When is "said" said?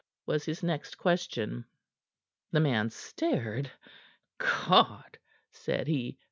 5.51-5.85